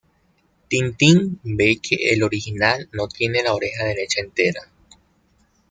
Tintín 0.67 1.37
ve 1.43 1.77
que 1.79 2.09
el 2.11 2.23
original 2.23 2.89
no 2.91 3.07
tiene 3.07 3.43
la 3.43 3.53
oreja 3.53 3.83
derecha 3.85 4.21
entera. 4.21 4.61